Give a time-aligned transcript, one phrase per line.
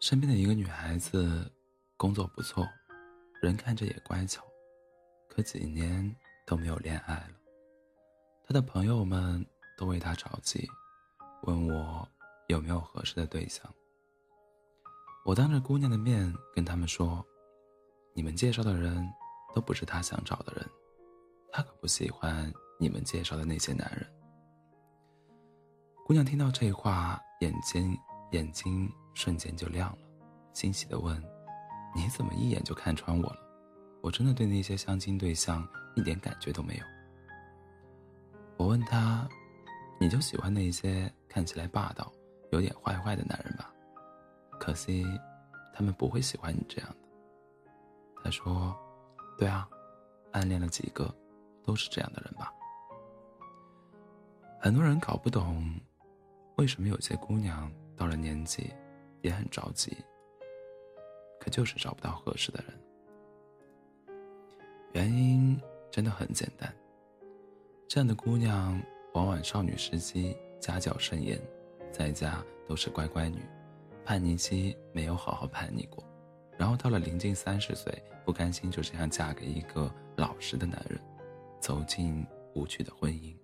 [0.00, 1.46] 身边的一个女孩子，
[1.98, 2.66] 工作不错，
[3.42, 4.42] 人看着也乖巧，
[5.28, 6.16] 可几年
[6.46, 7.34] 都没有恋爱了。
[8.46, 9.44] 她的朋友们
[9.76, 10.66] 都为她着急，
[11.42, 12.08] 问我
[12.48, 13.70] 有没有合适的对象。
[15.26, 17.22] 我当着姑娘的面跟他们说
[18.16, 19.06] ：“你们介绍的人
[19.54, 20.66] 都不是她想找的人，
[21.52, 24.10] 她可不喜欢你们介绍的那些男人。”
[26.06, 27.94] 姑娘听到这话，眼睛
[28.32, 29.98] 眼睛瞬间就亮了，
[30.54, 31.22] 欣喜地问
[31.94, 33.38] ：“你怎么一眼就看穿我了？
[34.00, 36.84] 我真的对那些相亲对象一点感觉都没有。”
[38.56, 39.28] 我问他
[40.00, 42.10] ：“你就喜欢那些看起来霸道、
[42.50, 43.70] 有点坏坏的男人吧？”
[44.58, 45.04] 可惜，
[45.74, 46.96] 他们不会喜欢你这样的。
[48.24, 48.74] 他说
[49.36, 49.68] ：“对啊，
[50.32, 51.14] 暗恋了几个，
[51.62, 52.50] 都是这样的人吧。”
[54.58, 55.78] 很多人搞不懂，
[56.56, 58.72] 为什么有些姑娘到了年纪
[59.22, 59.96] 也很着急，
[61.38, 64.16] 可就是找不到合适的人。
[64.92, 66.74] 原因真的很简单，
[67.88, 68.80] 这样的姑娘
[69.14, 71.40] 往往少女时期家教甚严，
[71.92, 73.40] 在家都是乖乖女。
[74.04, 76.02] 叛逆期没有好好叛逆过，
[76.58, 81.00] 然后到了临近三十岁，不甘心就这样嫁给一个老实的男人，
[81.60, 83.36] 走进无趣的婚姻。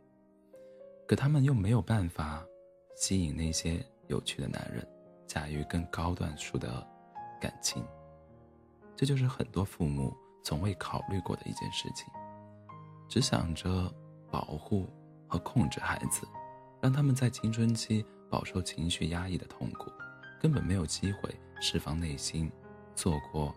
[1.07, 2.45] 可他们又没有办法
[2.97, 4.85] 吸引那些有趣的男人，
[5.37, 6.83] 驾驭更高段数的
[7.39, 7.85] 感情。
[8.97, 12.07] 这就是很多父母从未考虑过的一件事情，
[13.07, 13.93] 只想着
[14.31, 14.89] 保护
[15.29, 16.27] 和控制孩子，
[16.81, 19.93] 让他们在青春期饱受情绪压抑的痛苦。
[20.41, 21.29] 根本没有机会
[21.61, 22.51] 释放内心，
[22.95, 23.55] 做过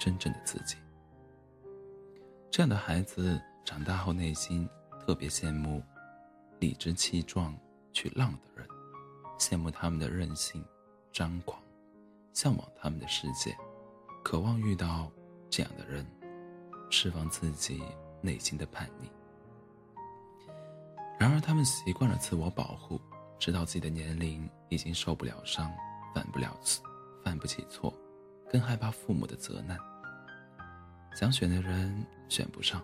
[0.00, 0.76] 真正的自己。
[2.50, 4.66] 这样的孩子长大后，内心
[4.98, 5.82] 特别羡慕
[6.58, 7.54] 理直气壮
[7.92, 8.66] 去浪的人，
[9.38, 10.64] 羡慕他们的任性、
[11.18, 11.60] 张狂，
[12.32, 13.52] 向往他们的世界，
[14.22, 15.10] 渴望遇到
[15.50, 16.06] 这样的人，
[16.90, 17.82] 释放自己
[18.20, 19.10] 内心的叛逆。
[21.18, 23.00] 然而，他们习惯了自我保护，
[23.36, 25.68] 知道自己的年龄已经受不了伤。
[26.14, 26.84] 犯不了错，
[27.24, 27.92] 犯不起错，
[28.48, 29.76] 更害怕父母的责难。
[31.16, 32.80] 想选的人选不上，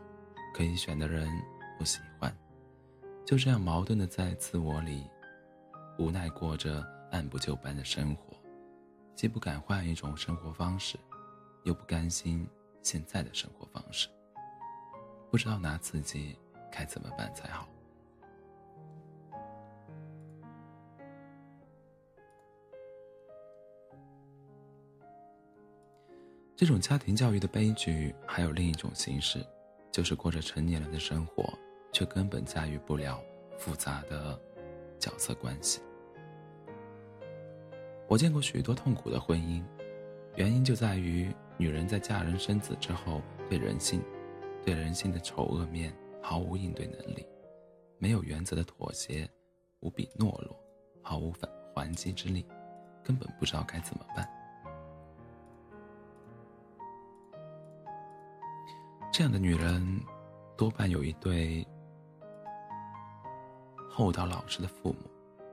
[0.53, 1.29] 可以选的人
[1.79, 2.37] 不喜欢，
[3.25, 5.09] 就这样矛盾的在自我里，
[6.01, 6.85] 无奈过着
[7.15, 8.37] 按部就班的生活，
[9.15, 10.99] 既不敢换一种生活方式，
[11.63, 12.45] 又不甘心
[12.83, 14.09] 现在的生活方式，
[15.31, 16.37] 不知道拿自己
[16.73, 17.69] 该怎么办才好。
[26.57, 29.47] 这种家庭教育的悲剧还有另一种形式，
[29.93, 31.57] 就是过着成年人的生活，
[31.93, 33.23] 却根本驾驭不了
[33.57, 34.37] 复杂的
[34.99, 35.81] 角色关系。
[38.15, 39.61] 我见过许多痛苦的婚姻，
[40.37, 43.21] 原因就在于女人在嫁人生子之后，
[43.51, 44.01] 对人性、
[44.65, 45.93] 对人性的丑恶面
[46.23, 47.27] 毫无应对能力，
[47.99, 49.29] 没有原则的妥协，
[49.81, 50.57] 无比懦弱，
[51.03, 52.47] 毫无反还击之力，
[53.03, 54.25] 根本不知道该怎么办。
[59.13, 60.01] 这样的女人，
[60.57, 61.67] 多半有一对
[63.91, 65.11] 厚道老实的父母，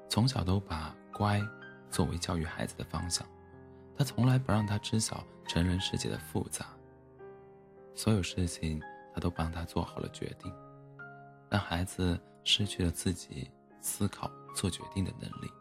[0.07, 1.41] 从小都把乖
[1.91, 3.27] 作为教育孩子的方向。
[3.95, 6.67] 他从来不让他知晓成人世界的复杂，
[7.93, 8.81] 所有事情
[9.13, 10.51] 他都帮他做好了决定，
[11.49, 15.51] 让孩子失去了自己思考、做决定的能力，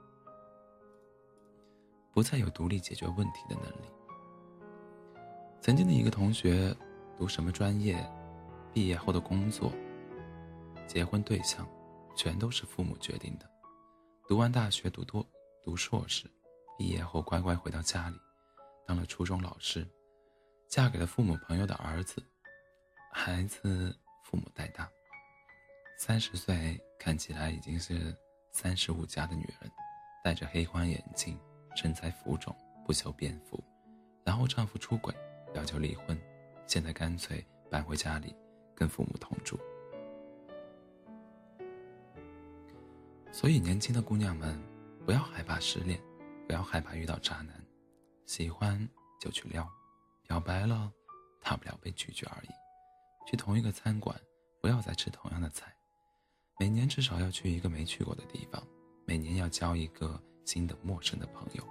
[2.12, 3.92] 不再有独立解决问题的能力。
[5.60, 6.74] 曾经的一个同学。
[7.18, 8.02] 读什么专业，
[8.72, 9.70] 毕业后的工作、
[10.86, 11.68] 结婚对象，
[12.16, 13.44] 全都是父母决定的。
[14.26, 15.22] 读完大学，读多
[15.70, 16.25] 读硕士，
[16.76, 18.16] 毕业后乖乖回到家里，
[18.84, 19.86] 当了初中老师，
[20.66, 22.20] 嫁给了父母朋友的儿子，
[23.12, 24.91] 孩子父母带大。
[25.97, 28.12] 三十岁看起来已经是
[28.50, 29.71] 三十五加的女人，
[30.24, 31.39] 戴着黑框眼镜，
[31.77, 32.53] 身材浮肿，
[32.84, 33.62] 不修边幅，
[34.24, 35.15] 然后丈夫出轨，
[35.54, 36.21] 要求离婚。
[36.66, 38.34] 现在干脆搬回家里，
[38.74, 39.56] 跟父母同住。
[43.30, 44.60] 所以，年轻的姑娘们，
[45.10, 46.01] 不要害怕失恋，
[46.47, 47.60] 不要害怕遇到渣男，
[48.27, 49.68] 喜欢就去撩，
[50.22, 50.89] 表白了，
[51.41, 52.48] 大不了被拒绝而已。
[53.28, 54.16] 去同一个餐馆，
[54.62, 55.77] 不要再吃同样的菜。
[56.60, 58.65] 每年至少要去一个没去过的地方，
[59.04, 61.65] 每年要交一个新的陌生的朋友。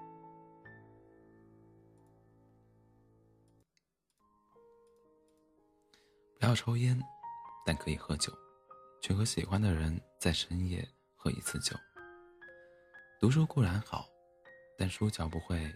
[6.37, 7.01] 不要抽烟，
[7.65, 8.33] 但可以喝酒，
[9.01, 11.73] 去和喜欢的人在深夜喝一次酒。
[13.19, 14.07] 读书固然好，
[14.77, 15.69] 但书教不会，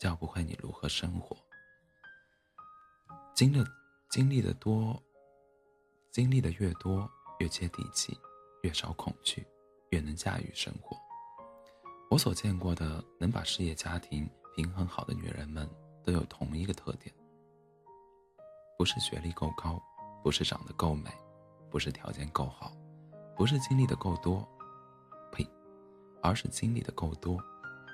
[0.00, 1.36] 教不会你如何生活。
[3.36, 3.64] 经历
[4.10, 5.00] 经历的多，
[6.10, 7.08] 经历的越多，
[7.38, 8.18] 越接地气，
[8.64, 9.46] 越少恐惧，
[9.90, 10.96] 越能驾驭生活。
[12.10, 15.70] 我所见过的能把事业家庭平衡好的女人们，
[16.02, 17.14] 都有同一个特点：
[18.76, 19.80] 不是学历够高，
[20.20, 21.12] 不是长得够美，
[21.70, 22.76] 不是条件够好，
[23.36, 24.44] 不是经历的够多，
[26.22, 27.38] 而是经历的够多，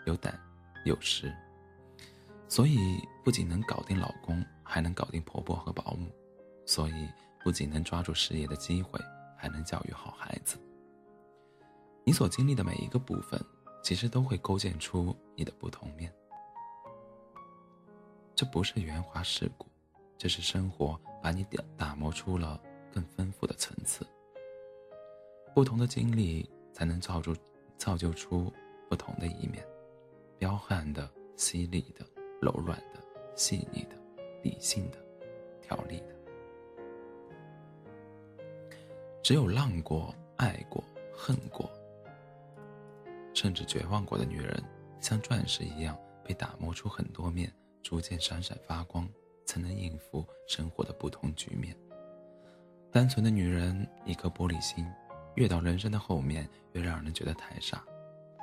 [0.07, 0.39] 有胆，
[0.85, 1.35] 有识。
[2.47, 6.07] 所以不仅能搞定老公，还能搞定婆婆和保姆；
[6.65, 7.09] 所以
[7.43, 9.01] 不仅能抓住事业的机会，
[9.37, 10.59] 还能教育好孩子。
[12.05, 13.39] 你所经历的每一个部分，
[13.83, 16.13] 其实都会构建出你的不同面。
[18.35, 19.67] 这不是圆滑世故，
[20.17, 22.59] 这是生活把你打打磨出了
[22.93, 24.07] 更丰富的层次。
[25.55, 27.35] 不同的经历，才能造就
[27.79, 28.53] 造就出
[28.91, 29.65] 不同的一面，
[30.37, 32.05] 彪悍的、犀利的。
[32.41, 33.03] 柔软的、
[33.35, 33.97] 细腻的、
[34.45, 34.99] 理性的、
[35.61, 36.15] 条理的，
[39.25, 41.69] 只有浪过、爱过、恨过，
[43.35, 44.63] 甚至绝望过的女人，
[45.01, 47.53] 像钻石一样被打磨出很多面，
[47.83, 49.09] 逐渐闪闪发光，
[49.45, 51.77] 才能应付生活的不同局面。
[52.93, 54.87] 单纯的女人，一颗玻璃心，
[55.39, 57.81] 越到人生的后面，越让人觉得太傻，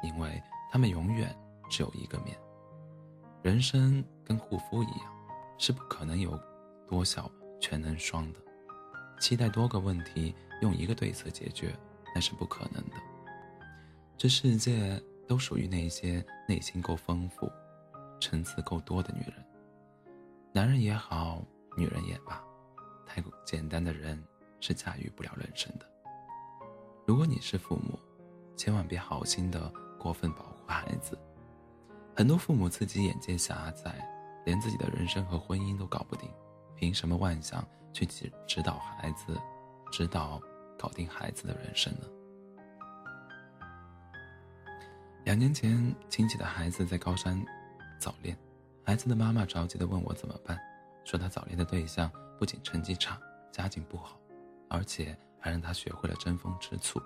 [0.02, 1.36] 因为他们永远
[1.70, 2.38] 只有一个面。
[3.44, 5.14] 人生跟护肤一样，
[5.58, 6.40] 是不可能有
[6.88, 8.40] 多效全能霜的。
[9.20, 11.78] 期待多个问题用一个对策解决，
[12.16, 12.96] 那是不可能的。
[14.18, 14.98] 这世界
[15.28, 17.52] 都属于那些内心够丰富、
[18.22, 19.34] 层次够多的女人。
[20.54, 21.44] 男人也好，
[21.76, 22.42] 女人也罢，
[23.06, 24.18] 太过简单的人
[24.62, 25.86] 是驾驭不了人生的。
[27.06, 28.00] 如果你是父母，
[28.58, 31.16] 千万别好心的过分保护孩子。
[32.16, 34.04] 很多父母自己眼界狭窄，
[34.44, 36.28] 连自己的人生和婚姻都搞不定，
[36.76, 37.64] 凭什么妄想
[37.94, 39.40] 去指指导孩子，
[39.92, 40.42] 指导
[40.80, 42.08] 搞定孩子的人生呢？
[45.26, 47.40] 两年前，亲戚的孩子在高山
[48.00, 48.36] 早恋，
[48.84, 50.60] 孩子的妈妈着急的问我怎么办，
[51.04, 53.20] 说他早恋的对象不仅成绩差，
[53.52, 54.20] 家境不好，
[54.70, 55.16] 而且
[55.46, 57.00] 还让他学会了争风吃醋，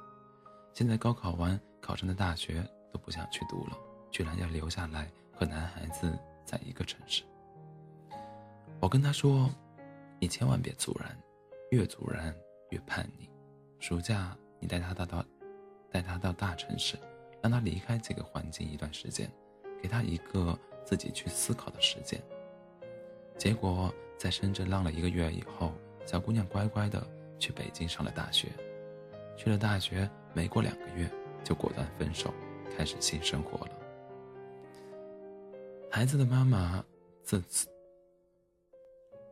[0.74, 3.78] 现在高考完考上的大学都不想去读了。
[4.10, 7.22] 居然要留下来和男孩子在一个城市。
[8.80, 9.54] 我跟他说
[10.22, 11.14] ：“你千万别阻拦，
[11.72, 12.34] 越阻拦
[12.70, 13.30] 越叛逆。
[13.78, 15.26] 暑假你带他到到，
[15.92, 16.98] 带他到大城市，
[17.44, 19.30] 让他离开这个环境一段时间，
[19.84, 22.18] 给他一个自己去思考的时间。”
[23.38, 25.74] 结果在深圳浪了一个月以后，
[26.06, 27.06] 小姑娘乖乖的
[27.40, 28.50] 去北京上了大学。
[29.38, 31.10] 去了大学没过两个月，
[31.44, 32.34] 就果断分手，
[32.76, 33.72] 开始新生活了。
[35.90, 36.84] 孩子的妈妈
[37.24, 37.68] 自此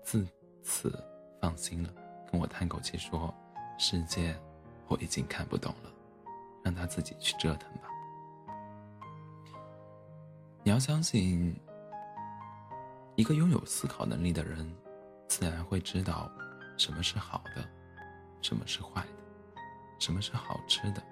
[0.04, 0.26] 自
[0.64, 1.04] 此
[1.42, 1.94] 放心了，
[2.32, 3.34] 跟我叹口气说
[3.78, 4.36] ：“世界
[4.88, 5.92] 我已经看不懂了，
[6.64, 7.90] 让他自己去折腾吧。”
[10.64, 11.56] 你要相信，
[13.16, 14.74] 一个拥有思考能力的人，
[15.28, 16.32] 自然会知道
[16.78, 17.70] 什么是好的，
[18.42, 19.62] 什么是坏的，
[20.00, 21.04] 什么是好吃的，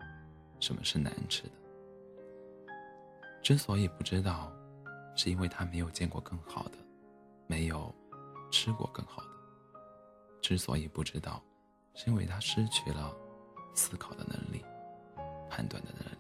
[0.60, 1.51] 什么是难吃的。
[3.41, 4.51] 之所以不知道。
[5.17, 6.77] 是因为他没有见过更好的，
[7.48, 7.89] 没有
[8.51, 9.29] 吃过更好的。
[10.41, 11.41] 之所以不知道，
[11.94, 13.15] 是因为他失去了
[13.74, 14.62] 思考的能力、
[15.50, 16.14] 判断的能力。